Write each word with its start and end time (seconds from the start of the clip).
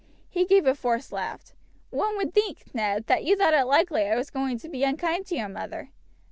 He 0.29 0.45
gave 0.47 0.65
a 0.65 0.73
forced 0.73 1.11
laugh. 1.11 1.53
"One 1.91 2.17
would 2.17 2.33
think, 2.33 2.73
Ned, 2.73 3.05
that 3.05 3.23
you 3.23 3.37
thought 3.37 3.53
it 3.53 3.65
likely 3.65 4.07
I 4.09 4.15
was 4.15 4.31
going 4.31 4.57
to 4.57 4.67
be 4.67 4.83
unkind 4.83 5.27
to 5.27 5.35
your 5.35 5.47
mother." 5.47 5.91